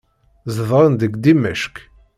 Zedɣen 0.55 0.93
deg 1.01 1.13
Dimecq. 1.23 1.75